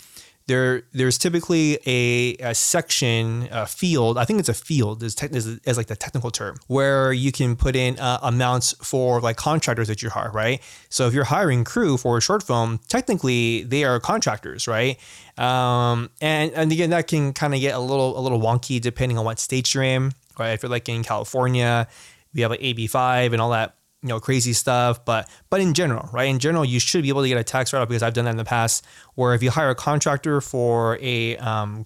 there 0.47 0.83
there's 0.94 1.18
typically 1.18 1.80
a, 1.86 2.36
a 2.36 2.53
section 2.53 3.47
a 3.51 3.65
field 3.65 4.18
i 4.18 4.25
think 4.25 4.39
it's 4.39 4.50
a 4.50 4.53
field 4.53 5.01
is, 5.01 5.15
te- 5.15 5.27
is, 5.31 5.47
is 5.47 5.77
like 5.77 5.88
the 5.88 5.95
technical 5.95 6.30
term 6.30 6.56
where 6.68 7.12
you 7.12 7.31
can 7.31 7.56
put 7.56 7.75
in 7.75 7.97
uh, 8.00 8.19
amounts 8.21 8.74
for 8.83 9.19
like 9.21 9.38
contractors 9.38 9.88
that 9.88 10.03
you 10.03 10.09
hire 10.09 10.31
right? 10.36 10.62
So 10.89 11.07
if 11.07 11.13
you're 11.13 11.25
hiring 11.25 11.63
crew 11.63 11.97
for 11.97 12.18
a 12.18 12.21
short 12.21 12.44
film 12.44 12.80
technically 12.88 13.63
they 13.63 13.83
are 13.83 14.00
contractors 14.00 14.68
right? 14.68 15.00
Um, 15.38 16.09
and 16.21 16.51
and 16.53 16.71
again 16.71 16.89
that 16.91 17.07
can 17.07 17.33
kind 17.33 17.53
of 17.53 17.59
get 17.59 17.74
a 17.74 17.80
little 17.80 18.18
a 18.18 18.21
little 18.21 18.39
wonky 18.39 18.80
depending 18.80 19.18
on 19.18 19.25
what 19.25 19.39
state 19.39 19.74
you're 19.74 19.83
in 19.83 20.12
right? 20.38 20.51
If 20.51 20.63
you're 20.63 20.69
like 20.69 20.88
in 20.89 21.03
california 21.03 21.88
we 22.33 22.41
have 22.41 22.51
like 22.51 22.59
ab5 22.59 23.31
and 23.31 23.41
all 23.41 23.51
that 23.51 23.75
you 24.05 24.09
know 24.09 24.19
crazy 24.19 24.53
stuff 24.53 25.03
but 25.03 25.27
but 25.49 25.59
in 25.59 25.73
general 25.73 26.07
right? 26.13 26.25
In 26.29 26.39
general 26.39 26.63
you 26.63 26.79
should 26.79 27.01
be 27.01 27.09
able 27.09 27.23
to 27.23 27.27
get 27.27 27.37
a 27.37 27.43
tax 27.43 27.73
write-off 27.73 27.89
because 27.89 28.03
i've 28.03 28.13
done 28.13 28.25
that 28.25 28.31
in 28.31 28.37
the 28.37 28.45
past 28.45 28.85
where 29.15 29.33
if 29.33 29.41
you 29.41 29.49
hire 29.49 29.71
a 29.71 29.75
contractor 29.75 30.41
for 30.41 30.99
a 31.01 31.35
um 31.37 31.85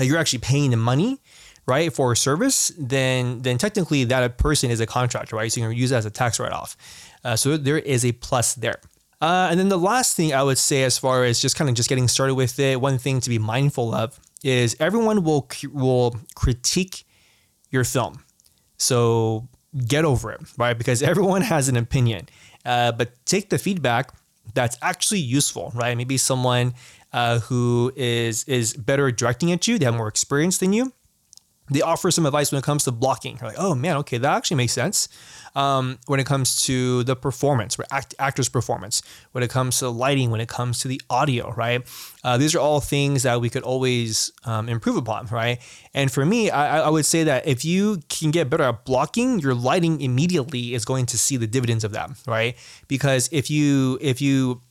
you're 0.00 0.18
actually 0.18 0.38
paying 0.38 0.70
the 0.70 0.76
money 0.78 1.20
right 1.66 1.92
for 1.92 2.12
a 2.12 2.16
service 2.16 2.72
then 2.78 3.40
then 3.42 3.58
technically 3.58 4.04
that 4.04 4.38
person 4.38 4.70
is 4.70 4.80
a 4.80 4.86
contractor 4.86 5.36
right? 5.36 5.52
So 5.52 5.60
you 5.60 5.68
can 5.68 5.76
use 5.76 5.92
it 5.92 5.96
as 5.96 6.06
a 6.06 6.10
tax 6.10 6.40
write-off. 6.40 6.76
Uh, 7.22 7.36
so 7.36 7.56
there 7.56 7.78
is 7.78 8.04
a 8.04 8.12
plus 8.12 8.54
there. 8.54 8.80
Uh, 9.20 9.46
and 9.50 9.60
then 9.60 9.68
the 9.68 9.78
last 9.78 10.16
thing 10.16 10.32
i 10.32 10.42
would 10.42 10.58
say 10.58 10.82
as 10.82 10.98
far 10.98 11.24
as 11.24 11.38
just 11.38 11.54
kind 11.54 11.68
of 11.68 11.76
just 11.76 11.88
getting 11.88 12.08
started 12.08 12.34
with 12.34 12.58
it 12.58 12.80
one 12.80 12.98
thing 12.98 13.20
to 13.20 13.28
be 13.28 13.38
mindful 13.38 13.94
of 13.94 14.18
is 14.42 14.74
everyone 14.80 15.22
will 15.22 15.48
will 15.72 16.16
critique 16.34 17.04
your 17.72 17.84
film. 17.84 18.22
So 18.76 19.48
get 19.86 20.04
over 20.04 20.32
it, 20.32 20.40
right? 20.56 20.76
Because 20.76 21.02
everyone 21.12 21.42
has 21.42 21.68
an 21.68 21.76
opinion. 21.76 22.28
Uh, 22.64 22.92
but 22.92 23.12
take 23.26 23.50
the 23.50 23.58
feedback 23.58 24.12
that's 24.54 24.76
actually 24.82 25.20
useful, 25.20 25.72
right? 25.74 25.96
Maybe 25.96 26.16
someone 26.16 26.74
uh, 27.12 27.40
who 27.40 27.92
is 27.96 28.44
is 28.44 28.74
better 28.74 29.10
directing 29.10 29.52
at 29.52 29.66
you, 29.68 29.78
they 29.78 29.84
have 29.84 29.94
more 29.94 30.08
experience 30.08 30.58
than 30.58 30.72
you 30.72 30.92
they 31.70 31.80
offer 31.80 32.10
some 32.10 32.26
advice 32.26 32.50
when 32.50 32.58
it 32.58 32.64
comes 32.64 32.84
to 32.84 32.92
blocking. 32.92 33.38
You're 33.40 33.50
like, 33.50 33.58
oh 33.58 33.74
man, 33.74 33.96
okay, 33.98 34.18
that 34.18 34.36
actually 34.36 34.56
makes 34.56 34.72
sense. 34.72 35.08
Um, 35.54 35.98
when 36.06 36.18
it 36.18 36.24
comes 36.24 36.62
to 36.62 37.04
the 37.04 37.14
performance, 37.14 37.76
act, 37.90 38.14
actor's 38.18 38.48
performance, 38.48 39.02
when 39.32 39.44
it 39.44 39.50
comes 39.50 39.78
to 39.80 39.90
lighting, 39.90 40.30
when 40.30 40.40
it 40.40 40.48
comes 40.48 40.80
to 40.80 40.88
the 40.88 41.00
audio, 41.10 41.52
right? 41.52 41.82
Uh, 42.24 42.38
these 42.38 42.54
are 42.54 42.58
all 42.58 42.80
things 42.80 43.24
that 43.24 43.40
we 43.40 43.50
could 43.50 43.62
always 43.62 44.32
um, 44.46 44.68
improve 44.68 44.96
upon, 44.96 45.26
right? 45.26 45.60
And 45.92 46.10
for 46.10 46.24
me, 46.24 46.50
I, 46.50 46.80
I 46.80 46.88
would 46.88 47.04
say 47.04 47.24
that 47.24 47.46
if 47.46 47.64
you 47.66 48.00
can 48.08 48.30
get 48.30 48.48
better 48.48 48.64
at 48.64 48.84
blocking, 48.86 49.40
your 49.40 49.54
lighting 49.54 50.00
immediately 50.00 50.72
is 50.72 50.86
going 50.86 51.04
to 51.06 51.18
see 51.18 51.36
the 51.36 51.46
dividends 51.46 51.84
of 51.84 51.92
that, 51.92 52.10
right? 52.26 52.56
Because 52.88 53.28
if 53.30 53.50
you 53.50 53.98
if 54.00 54.22
you 54.22 54.62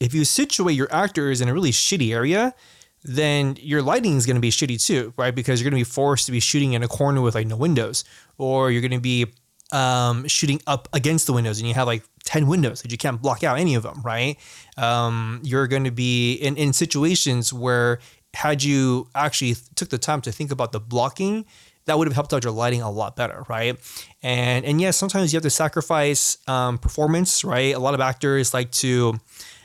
if 0.00 0.12
you 0.12 0.24
situate 0.24 0.76
your 0.76 0.88
actors 0.90 1.40
in 1.40 1.48
a 1.48 1.54
really 1.54 1.70
shitty 1.70 2.12
area, 2.12 2.54
then 3.02 3.56
your 3.60 3.82
lighting 3.82 4.16
is 4.16 4.26
going 4.26 4.36
to 4.36 4.40
be 4.40 4.50
shitty 4.50 4.84
too, 4.84 5.12
right? 5.16 5.34
Because 5.34 5.60
you're 5.60 5.70
going 5.70 5.82
to 5.82 5.88
be 5.88 5.90
forced 5.90 6.26
to 6.26 6.32
be 6.32 6.40
shooting 6.40 6.74
in 6.74 6.82
a 6.82 6.88
corner 6.88 7.20
with 7.20 7.34
like 7.34 7.46
no 7.46 7.56
windows, 7.56 8.04
or 8.38 8.70
you're 8.70 8.82
going 8.82 8.90
to 8.90 9.00
be 9.00 9.26
um, 9.72 10.26
shooting 10.26 10.60
up 10.66 10.88
against 10.92 11.26
the 11.26 11.32
windows 11.32 11.60
and 11.60 11.68
you 11.68 11.74
have 11.74 11.86
like 11.86 12.02
10 12.24 12.46
windows 12.46 12.82
that 12.82 12.90
you 12.90 12.98
can't 12.98 13.22
block 13.22 13.44
out 13.44 13.58
any 13.58 13.74
of 13.74 13.82
them, 13.82 14.02
right? 14.02 14.36
Um, 14.76 15.40
you're 15.44 15.66
going 15.66 15.84
to 15.84 15.90
be 15.92 16.34
in, 16.34 16.56
in 16.56 16.72
situations 16.72 17.52
where 17.52 18.00
had 18.34 18.62
you 18.62 19.08
actually 19.14 19.56
took 19.74 19.88
the 19.88 19.98
time 19.98 20.20
to 20.22 20.32
think 20.32 20.50
about 20.50 20.72
the 20.72 20.80
blocking, 20.80 21.46
that 21.86 21.98
would 21.98 22.06
have 22.06 22.14
helped 22.14 22.32
out 22.32 22.44
your 22.44 22.52
lighting 22.52 22.82
a 22.82 22.90
lot 22.90 23.16
better, 23.16 23.44
right? 23.48 23.76
And 24.22 24.64
and 24.64 24.80
yes, 24.80 24.96
sometimes 24.96 25.32
you 25.32 25.38
have 25.38 25.42
to 25.42 25.50
sacrifice 25.50 26.38
um, 26.46 26.78
performance, 26.78 27.42
right? 27.42 27.74
A 27.74 27.78
lot 27.78 27.94
of 27.94 28.00
actors 28.00 28.54
like 28.54 28.70
to 28.72 29.18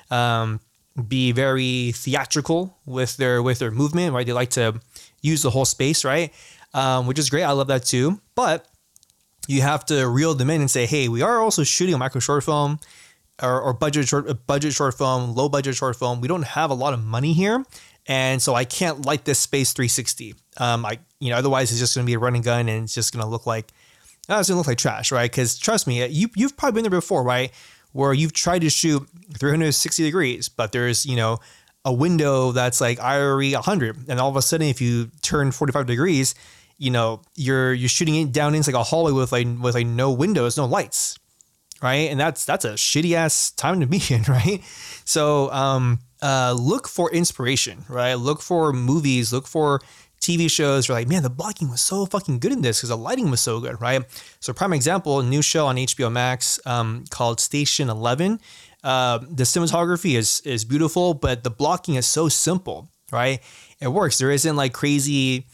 um, 0.09 0.59
be 1.07 1.31
very 1.31 1.91
theatrical 1.91 2.77
with 2.85 3.17
their 3.17 3.43
with 3.43 3.59
their 3.59 3.71
movement, 3.71 4.13
right? 4.13 4.25
They 4.25 4.33
like 4.33 4.51
to 4.51 4.79
use 5.21 5.41
the 5.41 5.49
whole 5.49 5.65
space, 5.65 6.05
right? 6.05 6.33
Um, 6.73 7.07
which 7.07 7.19
is 7.19 7.29
great. 7.29 7.43
I 7.43 7.51
love 7.51 7.67
that 7.67 7.85
too. 7.85 8.21
But 8.35 8.67
you 9.47 9.61
have 9.61 9.85
to 9.85 10.07
reel 10.07 10.33
them 10.33 10.49
in 10.49 10.61
and 10.61 10.71
say, 10.71 10.85
hey, 10.85 11.07
we 11.07 11.21
are 11.21 11.39
also 11.39 11.63
shooting 11.63 11.93
a 11.93 11.97
micro 11.97 12.19
short 12.19 12.43
film 12.43 12.79
or, 13.41 13.61
or 13.61 13.73
budget 13.73 14.07
short 14.07 14.47
budget 14.47 14.73
short 14.73 14.97
film, 14.97 15.35
low 15.35 15.49
budget 15.49 15.75
short 15.75 15.97
film. 15.97 16.21
We 16.21 16.27
don't 16.27 16.45
have 16.45 16.71
a 16.71 16.73
lot 16.73 16.93
of 16.93 17.03
money 17.03 17.33
here. 17.33 17.63
And 18.07 18.41
so 18.41 18.53
I 18.53 18.65
can't 18.65 19.05
light 19.05 19.25
this 19.25 19.39
space 19.39 19.73
360. 19.73 20.35
Um, 20.57 20.85
I, 20.85 20.99
you 21.19 21.31
know, 21.31 21.37
otherwise 21.37 21.71
it's 21.71 21.79
just 21.79 21.95
going 21.95 22.05
to 22.05 22.09
be 22.09 22.13
a 22.13 22.19
running 22.19 22.43
gun 22.43 22.69
and 22.69 22.83
it's 22.83 22.93
just 22.93 23.13
going 23.13 23.23
to 23.23 23.29
look 23.29 23.47
like, 23.47 23.71
oh, 24.29 24.39
it's 24.39 24.47
going 24.47 24.55
to 24.55 24.59
look 24.59 24.67
like 24.67 24.77
trash, 24.77 25.11
right? 25.11 25.29
Because 25.29 25.57
trust 25.57 25.87
me, 25.87 26.05
you, 26.07 26.29
you've 26.35 26.55
probably 26.55 26.81
been 26.81 26.89
there 26.89 26.99
before, 26.99 27.23
right? 27.23 27.51
Where 27.95 28.11
you've 28.11 28.33
tried 28.33 28.59
to 28.59 28.69
shoot 28.69 29.07
360 29.37 30.03
degrees, 30.03 30.49
but 30.49 30.73
there's, 30.73 31.05
you 31.05 31.15
know, 31.15 31.39
a 31.85 31.93
window 31.93 32.51
that's 32.51 32.81
like 32.81 32.99
IRE 32.99 33.53
100. 33.53 34.09
And 34.09 34.19
all 34.19 34.29
of 34.29 34.35
a 34.35 34.41
sudden, 34.41 34.67
if 34.67 34.81
you 34.81 35.11
turn 35.21 35.53
45 35.53 35.85
degrees, 35.85 36.35
you 36.77 36.91
know, 36.91 37.21
you're 37.35 37.73
you're 37.73 37.87
shooting 37.87 38.15
it 38.15 38.33
down 38.33 38.53
into 38.53 38.69
like 38.69 38.81
a 38.81 38.83
hallway 38.83 39.13
with 39.13 39.31
like 39.31 39.47
with 39.61 39.75
like 39.75 39.87
no 39.87 40.11
windows, 40.11 40.57
no 40.57 40.65
lights, 40.65 41.17
right? 41.81 42.11
And 42.11 42.19
that's 42.19 42.43
that's 42.43 42.65
a 42.65 42.73
shitty 42.73 43.13
ass 43.13 43.51
time 43.51 43.79
to 43.79 43.87
be 43.87 44.01
in, 44.09 44.23
right? 44.27 44.61
So 45.05 45.49
um, 45.53 45.99
uh, 46.21 46.53
look 46.59 46.89
for 46.89 47.09
inspiration, 47.13 47.85
right? 47.87 48.15
Look 48.15 48.41
for 48.41 48.73
movies, 48.73 49.31
look 49.31 49.47
for 49.47 49.79
TV 50.25 50.49
shows. 50.49 50.87
You're 50.87 50.97
like, 50.97 51.07
man, 51.07 51.23
the 51.23 51.29
blocking 51.29 51.69
was 51.69 51.81
so 51.81 52.05
fucking 52.05 52.39
good 52.39 52.51
in 52.51 52.61
this 52.61 52.79
because 52.79 52.89
the 52.89 52.97
lighting 52.97 53.29
was 53.29 53.41
so 53.41 53.59
good, 53.59 53.79
right? 53.81 54.03
So 54.39 54.53
prime 54.53 54.73
example, 54.73 55.19
a 55.19 55.23
new 55.23 55.41
show 55.41 55.67
on 55.67 55.75
HBO 55.75 56.11
Max 56.11 56.59
um, 56.65 57.05
called 57.09 57.39
Station 57.39 57.89
Eleven. 57.89 58.39
Uh, 58.83 59.19
the 59.19 59.43
cinematography 59.43 60.15
is 60.15 60.41
is 60.41 60.65
beautiful, 60.65 61.13
but 61.13 61.43
the 61.43 61.49
blocking 61.49 61.95
is 61.95 62.07
so 62.07 62.29
simple, 62.29 62.89
right? 63.11 63.39
It 63.79 63.89
works. 63.89 64.17
There 64.17 64.31
isn't 64.31 64.55
like 64.55 64.73
crazy 64.73 65.45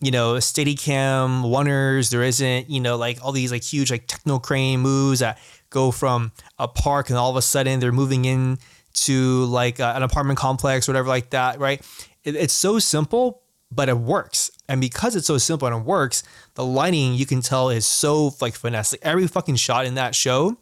you 0.00 0.12
know, 0.12 0.34
Steadicam 0.34 1.42
oneers. 1.42 2.10
There 2.10 2.22
isn't, 2.22 2.70
you 2.70 2.80
know, 2.80 2.96
like 2.96 3.18
all 3.22 3.32
these 3.32 3.50
like 3.50 3.64
huge 3.64 3.90
like 3.90 4.06
techno 4.06 4.38
crane 4.38 4.80
moves 4.80 5.20
that 5.20 5.38
go 5.70 5.90
from 5.90 6.32
a 6.58 6.68
park 6.68 7.10
and 7.10 7.18
all 7.18 7.30
of 7.30 7.36
a 7.36 7.42
sudden 7.42 7.80
they're 7.80 7.92
moving 7.92 8.24
in 8.24 8.58
to 8.92 9.44
like 9.46 9.80
an 9.80 10.02
apartment 10.02 10.38
complex 10.38 10.88
whatever 10.88 11.08
like 11.08 11.30
that, 11.30 11.58
right? 11.58 11.84
It, 12.24 12.36
it's 12.36 12.54
so 12.54 12.78
simple, 12.78 13.42
but 13.70 13.88
it 13.88 13.98
works. 13.98 14.50
And 14.68 14.80
because 14.80 15.16
it's 15.16 15.26
so 15.26 15.38
simple 15.38 15.68
and 15.68 15.76
it 15.76 15.84
works, 15.84 16.22
the 16.54 16.64
lighting 16.64 17.14
you 17.14 17.26
can 17.26 17.42
tell 17.42 17.70
is 17.70 17.86
so 17.86 18.34
like 18.40 18.54
finesse. 18.54 18.92
Like 18.92 19.02
every 19.02 19.26
fucking 19.26 19.56
shot 19.56 19.86
in 19.86 19.94
that 19.94 20.14
show 20.14 20.56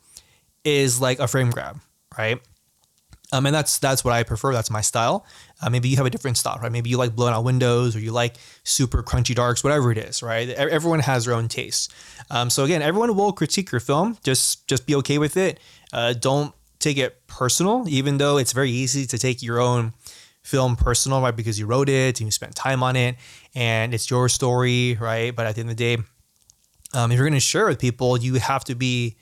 is 0.64 1.00
like 1.00 1.18
a 1.18 1.28
frame 1.28 1.50
grab, 1.50 1.80
right? 2.18 2.40
Um, 3.32 3.44
and 3.46 3.54
that's 3.54 3.78
that's 3.78 4.04
what 4.04 4.14
I 4.14 4.22
prefer. 4.22 4.52
That's 4.52 4.70
my 4.70 4.80
style. 4.80 5.26
Uh, 5.60 5.68
maybe 5.68 5.88
you 5.88 5.96
have 5.96 6.06
a 6.06 6.10
different 6.10 6.36
style, 6.36 6.58
right? 6.62 6.70
Maybe 6.70 6.90
you 6.90 6.96
like 6.96 7.16
blown 7.16 7.32
out 7.32 7.42
windows, 7.42 7.96
or 7.96 8.00
you 8.00 8.12
like 8.12 8.36
super 8.62 9.02
crunchy 9.02 9.34
darks, 9.34 9.64
whatever 9.64 9.90
it 9.90 9.98
is, 9.98 10.22
right? 10.22 10.48
Everyone 10.48 11.00
has 11.00 11.24
their 11.24 11.34
own 11.34 11.48
taste. 11.48 11.92
Um, 12.30 12.50
so 12.50 12.64
again, 12.64 12.82
everyone 12.82 13.16
will 13.16 13.32
critique 13.32 13.72
your 13.72 13.80
film. 13.80 14.16
Just 14.22 14.66
just 14.68 14.86
be 14.86 14.94
okay 14.96 15.18
with 15.18 15.36
it. 15.36 15.58
Uh, 15.92 16.12
don't 16.12 16.54
take 16.78 16.98
it 16.98 17.26
personal, 17.26 17.84
even 17.88 18.18
though 18.18 18.38
it's 18.38 18.52
very 18.52 18.70
easy 18.70 19.06
to 19.06 19.18
take 19.18 19.42
your 19.42 19.60
own 19.60 19.92
film 20.46 20.76
personal, 20.76 21.20
right? 21.20 21.34
Because 21.34 21.58
you 21.58 21.66
wrote 21.66 21.88
it 21.88 22.20
and 22.20 22.28
you 22.28 22.30
spent 22.30 22.54
time 22.54 22.82
on 22.82 22.96
it, 22.96 23.16
and 23.54 23.92
it's 23.92 24.08
your 24.10 24.28
story, 24.28 24.96
right? 25.00 25.34
But 25.34 25.46
at 25.46 25.56
the 25.56 25.60
end 25.62 25.70
of 25.70 25.76
the 25.76 25.96
day, 25.96 26.02
um, 26.94 27.10
if 27.10 27.16
you're 27.18 27.26
going 27.26 27.34
to 27.34 27.40
share 27.40 27.66
with 27.66 27.78
people, 27.78 28.16
you 28.16 28.34
have 28.34 28.64
to 28.64 28.74
be 28.74 29.16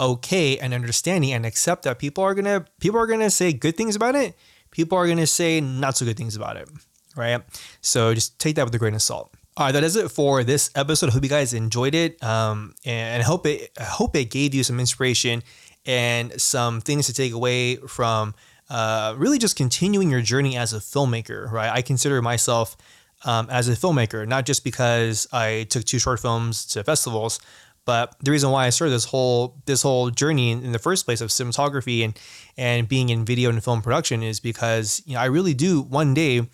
okay 0.00 0.58
and 0.58 0.72
understanding 0.72 1.32
and 1.32 1.44
accept 1.44 1.82
that 1.82 1.98
people 1.98 2.24
are 2.24 2.34
gonna 2.34 2.64
people 2.80 2.98
are 2.98 3.06
gonna 3.06 3.30
say 3.30 3.52
good 3.52 3.76
things 3.76 3.94
about 3.94 4.14
it. 4.14 4.34
People 4.70 4.96
are 4.96 5.06
gonna 5.06 5.26
say 5.26 5.60
not 5.60 5.96
so 5.96 6.06
good 6.06 6.16
things 6.16 6.36
about 6.36 6.56
it, 6.56 6.68
right? 7.16 7.42
So 7.82 8.14
just 8.14 8.38
take 8.38 8.56
that 8.56 8.64
with 8.64 8.74
a 8.74 8.78
grain 8.78 8.94
of 8.94 9.02
salt. 9.02 9.34
All 9.56 9.66
right, 9.66 9.72
that 9.72 9.84
is 9.84 9.96
it 9.96 10.10
for 10.10 10.42
this 10.42 10.70
episode. 10.74 11.10
I 11.10 11.12
hope 11.12 11.22
you 11.22 11.28
guys 11.28 11.52
enjoyed 11.52 11.94
it, 11.94 12.22
um, 12.24 12.74
and 12.86 13.22
I 13.22 13.26
hope 13.26 13.46
it 13.46 13.72
I 13.78 13.84
hope 13.84 14.16
it 14.16 14.30
gave 14.30 14.54
you 14.54 14.64
some 14.64 14.80
inspiration 14.80 15.42
and 15.84 16.40
some 16.40 16.80
things 16.80 17.06
to 17.06 17.12
take 17.12 17.32
away 17.32 17.76
from 17.76 18.34
uh, 18.70 19.14
really 19.18 19.38
just 19.38 19.56
continuing 19.56 20.10
your 20.10 20.22
journey 20.22 20.56
as 20.56 20.72
a 20.72 20.78
filmmaker. 20.78 21.50
Right, 21.50 21.70
I 21.70 21.82
consider 21.82 22.22
myself 22.22 22.76
um, 23.24 23.48
as 23.50 23.68
a 23.68 23.72
filmmaker, 23.72 24.26
not 24.26 24.46
just 24.46 24.64
because 24.64 25.26
I 25.32 25.66
took 25.68 25.84
two 25.84 25.98
short 25.98 26.20
films 26.20 26.64
to 26.66 26.84
festivals, 26.84 27.40
but 27.84 28.14
the 28.22 28.30
reason 28.30 28.50
why 28.50 28.66
I 28.66 28.70
started 28.70 28.92
this 28.92 29.06
whole 29.06 29.56
this 29.66 29.82
whole 29.82 30.10
journey 30.10 30.52
in, 30.52 30.64
in, 30.64 30.72
the 30.72 30.78
first 30.78 31.04
place 31.04 31.20
of 31.20 31.30
cinematography 31.30 32.04
and 32.04 32.18
and 32.56 32.88
being 32.88 33.08
in 33.08 33.24
video 33.24 33.50
and 33.50 33.62
film 33.62 33.82
production 33.82 34.22
is 34.22 34.40
because 34.40 35.02
you 35.06 35.14
know 35.14 35.20
I 35.20 35.26
really 35.26 35.54
do 35.54 35.82
one 35.82 36.14
day 36.14 36.48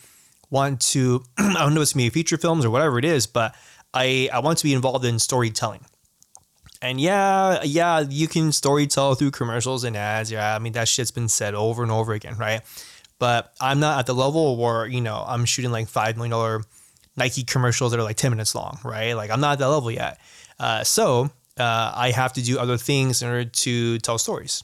want 0.50 0.80
to 0.92 1.22
I 1.38 1.52
don't 1.54 1.74
know 1.74 1.80
if 1.80 1.88
it's 1.88 1.96
me 1.96 2.08
feature 2.10 2.36
films 2.36 2.64
or 2.64 2.70
whatever 2.70 2.98
it 2.98 3.04
is, 3.04 3.26
but 3.26 3.54
I 3.92 4.28
I 4.32 4.38
want 4.38 4.58
to 4.58 4.64
be 4.64 4.72
involved 4.72 5.04
in 5.04 5.18
storytelling. 5.18 5.84
And 6.82 7.00
yeah, 7.00 7.62
yeah, 7.62 8.00
you 8.00 8.28
can 8.28 8.50
storytell 8.50 9.18
through 9.18 9.30
commercials 9.30 9.84
and 9.84 9.96
ads. 9.96 10.30
Yeah, 10.30 10.54
I 10.54 10.58
mean 10.58 10.72
that 10.72 10.88
shit's 10.88 11.10
been 11.10 11.28
said 11.28 11.54
over 11.54 11.82
and 11.82 11.90
over 11.90 12.12
again, 12.12 12.36
right? 12.36 12.60
But 13.18 13.52
I'm 13.60 13.80
not 13.80 13.98
at 13.98 14.06
the 14.06 14.14
level 14.14 14.56
where 14.56 14.86
you 14.86 15.00
know 15.00 15.24
I'm 15.26 15.44
shooting 15.44 15.70
like 15.70 15.88
five 15.88 16.16
million 16.16 16.32
dollar 16.32 16.62
Nike 17.16 17.44
commercials 17.44 17.92
that 17.92 18.00
are 18.00 18.04
like 18.04 18.16
ten 18.16 18.30
minutes 18.30 18.54
long, 18.54 18.78
right? 18.84 19.14
Like 19.14 19.30
I'm 19.30 19.40
not 19.40 19.52
at 19.52 19.58
that 19.60 19.68
level 19.68 19.90
yet. 19.90 20.18
Uh, 20.58 20.84
so 20.84 21.30
uh, 21.58 21.92
I 21.94 22.10
have 22.10 22.32
to 22.34 22.42
do 22.42 22.58
other 22.58 22.76
things 22.76 23.22
in 23.22 23.28
order 23.28 23.44
to 23.44 23.98
tell 23.98 24.18
stories, 24.18 24.62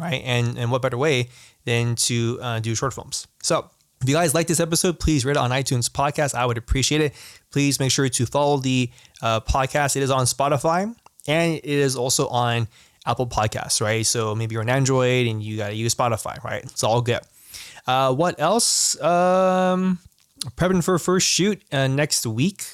right? 0.00 0.22
And 0.24 0.58
and 0.58 0.70
what 0.70 0.82
better 0.82 0.98
way 0.98 1.28
than 1.64 1.94
to 1.94 2.38
uh, 2.42 2.58
do 2.60 2.74
short 2.74 2.94
films? 2.94 3.28
So 3.42 3.70
if 4.00 4.08
you 4.08 4.16
guys 4.16 4.34
like 4.34 4.48
this 4.48 4.58
episode, 4.58 4.98
please 4.98 5.24
rate 5.24 5.32
it 5.32 5.36
on 5.36 5.50
iTunes 5.50 5.88
podcast. 5.88 6.34
I 6.34 6.44
would 6.44 6.58
appreciate 6.58 7.00
it. 7.00 7.14
Please 7.52 7.78
make 7.78 7.92
sure 7.92 8.08
to 8.08 8.26
follow 8.26 8.56
the 8.56 8.90
uh, 9.20 9.40
podcast. 9.40 9.94
It 9.94 10.02
is 10.02 10.10
on 10.10 10.26
Spotify 10.26 10.92
and 11.26 11.54
it 11.54 11.64
is 11.64 11.96
also 11.96 12.28
on 12.28 12.68
Apple 13.06 13.26
Podcasts, 13.26 13.80
right? 13.80 14.06
So 14.06 14.34
maybe 14.34 14.54
you're 14.54 14.62
an 14.62 14.68
Android 14.68 15.26
and 15.26 15.42
you 15.42 15.56
got 15.56 15.68
to 15.68 15.74
use 15.74 15.94
Spotify, 15.94 16.42
right? 16.44 16.62
It's 16.62 16.84
all 16.84 17.00
good. 17.00 17.20
Uh, 17.86 18.14
what 18.14 18.40
else? 18.40 19.00
Um, 19.00 19.98
prepping 20.56 20.84
for 20.84 20.94
a 20.94 21.00
first 21.00 21.26
shoot 21.26 21.62
uh, 21.72 21.88
next 21.88 22.26
week. 22.26 22.64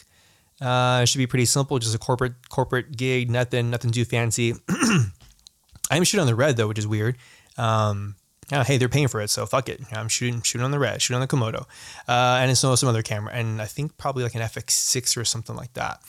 Uh, 0.60 1.04
should 1.04 1.18
be 1.18 1.26
pretty 1.26 1.44
simple, 1.44 1.78
just 1.78 1.94
a 1.94 1.98
corporate 1.98 2.48
corporate 2.48 2.96
gig, 2.96 3.30
nothing 3.30 3.70
nothing 3.70 3.92
too 3.92 4.04
fancy. 4.04 4.54
I'm 5.90 6.04
shooting 6.04 6.20
on 6.20 6.26
the 6.26 6.34
red 6.34 6.56
though, 6.56 6.66
which 6.66 6.78
is 6.78 6.86
weird. 6.86 7.16
Um, 7.56 8.16
yeah, 8.50 8.64
hey, 8.64 8.76
they're 8.76 8.88
paying 8.88 9.08
for 9.08 9.20
it, 9.20 9.30
so 9.30 9.46
fuck 9.46 9.68
it. 9.68 9.80
I'm 9.92 10.08
shooting 10.08 10.42
shooting 10.42 10.64
on 10.64 10.72
the 10.72 10.78
red, 10.78 11.00
shooting 11.00 11.20
on 11.20 11.20
the 11.20 11.28
Komodo, 11.28 11.62
uh, 12.08 12.38
and 12.40 12.50
it's 12.50 12.60
some 12.60 12.88
other 12.88 13.02
camera, 13.02 13.32
and 13.32 13.62
I 13.62 13.66
think 13.66 13.96
probably 13.98 14.24
like 14.24 14.34
an 14.34 14.40
FX6 14.40 15.16
or 15.16 15.24
something 15.24 15.54
like 15.54 15.74
that. 15.74 16.00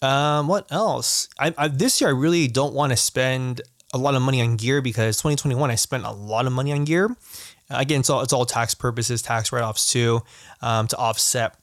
Um, 0.00 0.46
what 0.48 0.70
else? 0.70 1.28
I, 1.38 1.54
I 1.58 1.68
this 1.68 2.00
year 2.00 2.10
I 2.10 2.12
really 2.12 2.48
don't 2.48 2.74
want 2.74 2.90
to 2.92 2.96
spend 2.96 3.60
a 3.92 3.98
lot 3.98 4.14
of 4.14 4.22
money 4.22 4.40
on 4.40 4.56
gear 4.56 4.80
because 4.80 5.16
2021 5.16 5.70
I 5.70 5.74
spent 5.74 6.04
a 6.04 6.12
lot 6.12 6.46
of 6.46 6.52
money 6.52 6.72
on 6.72 6.84
gear. 6.84 7.16
Again, 7.70 8.00
it's 8.00 8.10
all 8.10 8.22
it's 8.22 8.32
all 8.32 8.46
tax 8.46 8.74
purposes, 8.74 9.22
tax 9.22 9.52
write 9.52 9.62
offs 9.62 9.92
too, 9.92 10.22
um, 10.62 10.86
to 10.88 10.96
offset 10.96 11.56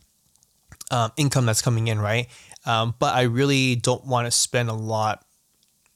um, 0.91 1.11
income 1.17 1.45
that's 1.45 1.61
coming 1.61 1.87
in, 1.87 1.99
right? 1.99 2.27
Um, 2.65 2.95
but 2.99 3.15
I 3.15 3.23
really 3.23 3.75
don't 3.75 4.05
want 4.05 4.25
to 4.27 4.31
spend 4.31 4.69
a 4.69 4.73
lot 4.73 5.23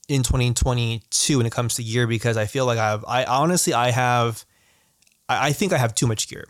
in 0.08 0.24
2022 0.24 1.38
when 1.38 1.46
it 1.46 1.52
comes 1.52 1.76
to 1.76 1.84
gear 1.84 2.08
because 2.08 2.38
I 2.38 2.46
feel 2.46 2.66
like 2.66 2.80
I 2.80 2.90
have, 2.90 3.06
I 3.08 3.26
honestly, 3.26 3.74
I 3.74 3.92
have, 3.92 4.46
I, 5.28 5.50
I 5.50 5.52
think 5.54 5.74
I 5.74 5.78
have 5.78 5.94
too 5.96 6.08
much 6.08 6.28
gear. 6.28 6.46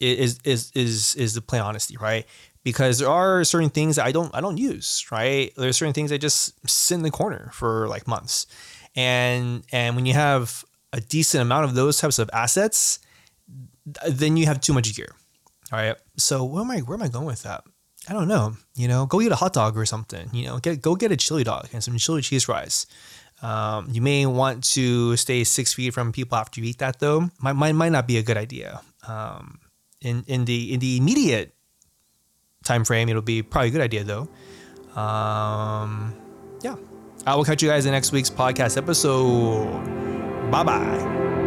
Is 0.00 0.40
is 0.42 0.72
is 0.74 1.14
is 1.14 1.34
the 1.34 1.40
plain 1.40 1.62
honesty, 1.62 1.96
right? 1.96 2.26
Because 2.64 2.98
there 2.98 3.08
are 3.08 3.42
certain 3.44 3.70
things 3.70 3.98
I 3.98 4.12
don't 4.12 4.34
I 4.34 4.40
don't 4.40 4.58
use, 4.58 5.06
right? 5.10 5.52
There's 5.56 5.76
certain 5.76 5.92
things 5.94 6.10
that 6.10 6.18
just 6.18 6.54
sit 6.68 6.94
in 6.94 7.02
the 7.02 7.10
corner 7.10 7.50
for 7.52 7.88
like 7.88 8.06
months, 8.06 8.46
and 8.94 9.64
and 9.72 9.96
when 9.96 10.06
you 10.06 10.14
have 10.14 10.64
a 10.92 11.00
decent 11.00 11.42
amount 11.42 11.64
of 11.64 11.74
those 11.74 11.98
types 11.98 12.18
of 12.18 12.30
assets, 12.32 13.00
then 14.08 14.36
you 14.36 14.46
have 14.46 14.60
too 14.60 14.72
much 14.72 14.94
gear. 14.94 15.12
All 15.72 15.78
right. 15.78 15.96
So 16.16 16.44
where 16.44 16.62
am 16.62 16.70
I 16.70 16.78
where 16.80 16.96
am 16.96 17.02
I 17.02 17.08
going 17.08 17.26
with 17.26 17.42
that? 17.42 17.64
I 18.08 18.12
don't 18.12 18.28
know, 18.28 18.56
you 18.74 18.88
know, 18.88 19.06
go 19.06 19.20
eat 19.20 19.30
a 19.30 19.36
hot 19.36 19.52
dog 19.52 19.76
or 19.76 19.86
something, 19.86 20.28
you 20.32 20.46
know, 20.46 20.58
get 20.58 20.82
go 20.82 20.94
get 20.94 21.12
a 21.12 21.16
chili 21.16 21.44
dog 21.44 21.68
and 21.72 21.82
some 21.82 21.96
chili 21.98 22.22
cheese 22.22 22.44
fries. 22.44 22.86
Um, 23.42 23.88
you 23.90 24.00
may 24.00 24.24
want 24.24 24.62
to 24.74 25.16
stay 25.16 25.42
six 25.42 25.74
feet 25.74 25.92
from 25.92 26.12
people 26.12 26.38
after 26.38 26.60
you 26.60 26.66
eat 26.68 26.78
that, 26.78 27.00
though. 27.00 27.30
Might 27.40 27.54
might, 27.54 27.72
might 27.72 27.90
not 27.90 28.06
be 28.06 28.16
a 28.16 28.22
good 28.22 28.36
idea. 28.36 28.80
Um, 29.06 29.58
in 30.00 30.24
in 30.26 30.44
the 30.44 30.72
in 30.72 30.80
the 30.80 30.96
immediate 30.96 31.54
time 32.62 32.84
frame, 32.84 33.08
it'll 33.08 33.22
be 33.22 33.42
probably 33.42 33.68
a 33.68 33.72
good 33.72 33.80
idea, 33.80 34.04
though. 34.04 34.28
Um, 35.00 36.14
yeah, 36.62 36.76
I 37.26 37.34
will 37.34 37.44
catch 37.44 37.62
you 37.62 37.68
guys 37.68 37.86
in 37.86 37.92
next 37.92 38.12
week's 38.12 38.30
podcast 38.30 38.76
episode. 38.76 40.50
Bye 40.50 40.64
bye. 40.64 41.41